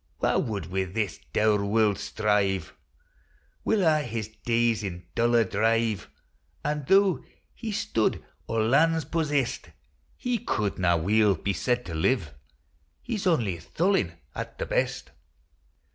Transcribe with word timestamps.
Wha 0.19 0.35
would 0.35 0.65
wi' 0.71 0.85
this 0.85 1.19
dour 1.31 1.63
warld 1.63 1.99
strive 1.99 2.73
Will 3.63 3.85
a' 3.85 4.01
his 4.01 4.29
days 4.29 4.81
in 4.81 5.05
dolour 5.13 5.43
drive, 5.43 6.09
An', 6.65 6.85
tho' 6.87 7.23
he 7.53 7.71
stood 7.71 8.23
o' 8.49 8.55
lands 8.55 9.05
possest, 9.05 9.69
He 10.17 10.39
couldna 10.39 10.97
weel 10.97 11.35
be 11.35 11.53
said 11.53 11.85
to 11.85 11.93
live, 11.93 12.33
He 13.03 13.15
's 13.15 13.27
only 13.27 13.59
tholin 13.59 14.15
at 14.33 14.57
the 14.57 14.65
best. 14.65 15.11